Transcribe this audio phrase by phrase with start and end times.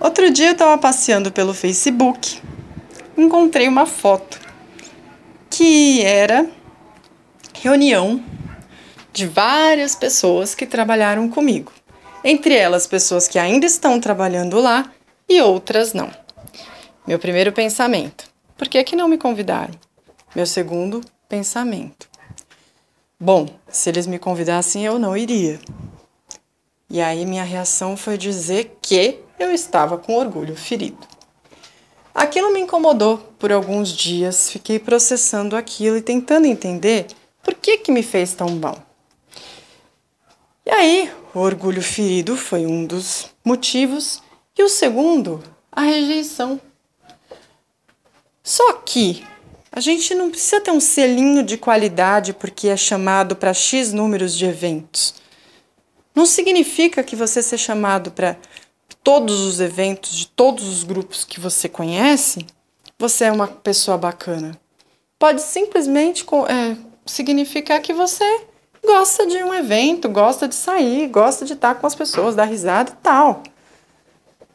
[0.00, 2.40] Outro dia eu estava passeando pelo Facebook,
[3.16, 4.38] encontrei uma foto
[5.50, 6.48] que era
[7.52, 8.22] reunião
[9.12, 11.72] de várias pessoas que trabalharam comigo.
[12.22, 14.88] Entre elas, pessoas que ainda estão trabalhando lá
[15.28, 16.08] e outras não.
[17.04, 19.74] Meu primeiro pensamento: por que, que não me convidaram?
[20.32, 22.08] Meu segundo pensamento:
[23.18, 25.58] bom, se eles me convidassem, eu não iria.
[26.88, 31.06] E aí minha reação foi dizer que eu estava com orgulho ferido.
[32.14, 37.06] Aquilo me incomodou por alguns dias, fiquei processando aquilo e tentando entender
[37.42, 38.82] por que, que me fez tão mal.
[40.66, 44.20] E aí, o orgulho ferido foi um dos motivos,
[44.56, 46.60] e o segundo, a rejeição.
[48.42, 49.24] Só que
[49.70, 54.36] a gente não precisa ter um selinho de qualidade porque é chamado para X números
[54.36, 55.14] de eventos.
[56.14, 58.36] Não significa que você ser chamado para
[59.08, 62.44] todos os eventos de todos os grupos que você conhece,
[62.98, 64.60] você é uma pessoa bacana.
[65.18, 68.42] Pode simplesmente é, significar que você
[68.84, 72.90] gosta de um evento, gosta de sair, gosta de estar com as pessoas, dar risada
[72.90, 73.42] e tal.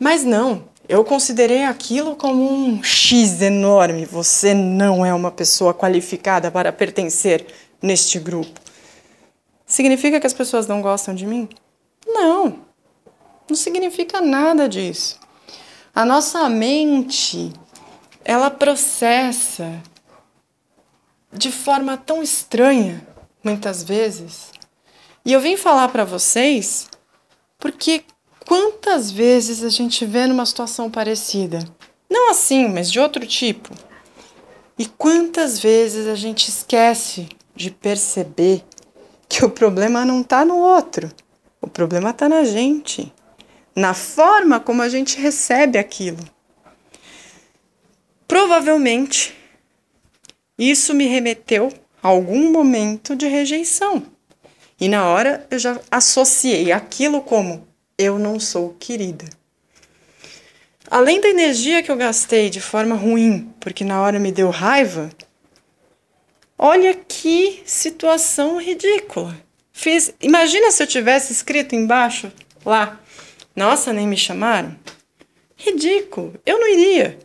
[0.00, 4.06] Mas não, eu considerei aquilo como um X enorme.
[4.06, 7.44] Você não é uma pessoa qualificada para pertencer
[7.82, 8.58] neste grupo.
[9.66, 11.50] Significa que as pessoas não gostam de mim?
[12.06, 12.66] Não.
[13.48, 15.18] Não significa nada disso.
[15.94, 17.50] A nossa mente,
[18.24, 19.82] ela processa
[21.32, 23.06] de forma tão estranha,
[23.42, 24.50] muitas vezes.
[25.24, 26.88] E eu vim falar para vocês
[27.58, 28.04] porque
[28.46, 31.58] quantas vezes a gente vê numa situação parecida,
[32.08, 33.74] não assim, mas de outro tipo.
[34.78, 38.62] E quantas vezes a gente esquece de perceber
[39.28, 41.10] que o problema não está no outro,
[41.60, 43.12] o problema está na gente
[43.78, 46.18] na forma como a gente recebe aquilo.
[48.26, 49.34] Provavelmente,
[50.58, 54.04] isso me remeteu a algum momento de rejeição.
[54.80, 57.66] E na hora eu já associei aquilo como
[57.96, 59.26] eu não sou querida.
[60.90, 65.08] Além da energia que eu gastei de forma ruim, porque na hora me deu raiva,
[66.58, 69.36] olha que situação ridícula.
[69.72, 72.32] Fiz, imagina se eu tivesse escrito embaixo
[72.64, 72.98] lá
[73.58, 74.78] nossa, nem me chamaram?
[75.56, 77.18] Ridículo, eu não iria.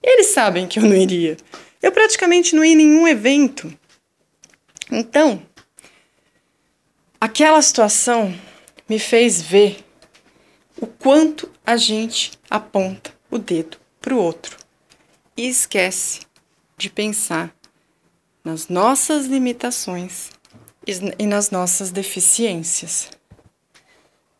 [0.00, 1.36] Eles sabem que eu não iria.
[1.82, 3.76] Eu praticamente não ia em nenhum evento.
[4.90, 5.42] Então,
[7.20, 8.32] aquela situação
[8.88, 9.84] me fez ver
[10.80, 14.56] o quanto a gente aponta o dedo para o outro
[15.36, 16.20] e esquece
[16.78, 17.52] de pensar
[18.44, 20.30] nas nossas limitações
[21.18, 23.10] e nas nossas deficiências.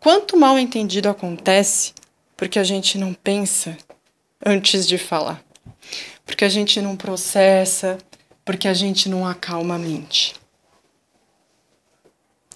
[0.03, 1.93] Quanto mal entendido acontece
[2.37, 3.79] porque a gente não pensa
[4.45, 5.41] antes de falar,
[6.27, 7.99] porque a gente não processa,
[8.45, 10.35] porque a gente não acalma a mente.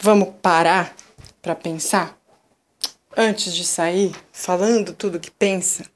[0.01, 0.93] Vamos parar
[1.41, 2.19] para pensar
[3.17, 5.87] antes de sair falando tudo que pensa,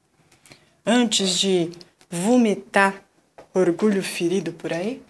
[0.85, 1.69] antes de
[2.09, 3.03] vomitar
[3.53, 5.03] orgulho ferido por aí?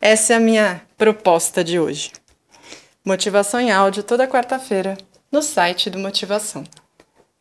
[0.00, 2.10] Essa é a minha proposta de hoje.
[3.06, 4.96] Motivação em áudio toda quarta-feira
[5.30, 6.64] no site do Motivação.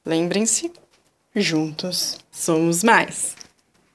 [0.05, 0.69] Lembrem-se,
[1.33, 3.33] juntos somos mais.